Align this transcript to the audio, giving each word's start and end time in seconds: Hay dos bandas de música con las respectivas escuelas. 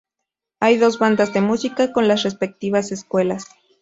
Hay 0.59 0.77
dos 0.79 0.97
bandas 0.97 1.31
de 1.31 1.41
música 1.41 1.93
con 1.93 2.07
las 2.07 2.23
respectivas 2.23 2.91
escuelas. 2.91 3.45